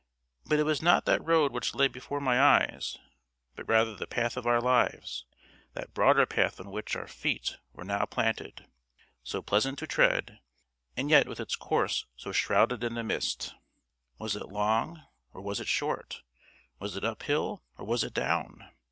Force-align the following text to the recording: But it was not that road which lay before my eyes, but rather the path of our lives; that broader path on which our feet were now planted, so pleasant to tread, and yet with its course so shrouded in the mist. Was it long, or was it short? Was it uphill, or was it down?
But 0.47 0.57
it 0.57 0.63
was 0.63 0.81
not 0.81 1.05
that 1.05 1.23
road 1.23 1.51
which 1.51 1.75
lay 1.75 1.87
before 1.87 2.19
my 2.19 2.41
eyes, 2.41 2.97
but 3.55 3.67
rather 3.67 3.95
the 3.95 4.07
path 4.07 4.35
of 4.35 4.47
our 4.47 4.59
lives; 4.59 5.25
that 5.75 5.93
broader 5.93 6.25
path 6.25 6.59
on 6.59 6.71
which 6.71 6.95
our 6.95 7.05
feet 7.07 7.57
were 7.71 7.83
now 7.83 8.05
planted, 8.07 8.65
so 9.21 9.43
pleasant 9.43 9.77
to 9.77 9.85
tread, 9.85 10.39
and 10.97 11.11
yet 11.11 11.27
with 11.27 11.39
its 11.39 11.55
course 11.55 12.07
so 12.15 12.31
shrouded 12.31 12.83
in 12.83 12.95
the 12.95 13.03
mist. 13.03 13.53
Was 14.17 14.35
it 14.35 14.49
long, 14.49 15.03
or 15.33 15.41
was 15.43 15.59
it 15.59 15.67
short? 15.67 16.23
Was 16.79 16.97
it 16.97 17.03
uphill, 17.05 17.61
or 17.77 17.85
was 17.85 18.03
it 18.03 18.15
down? 18.15 18.71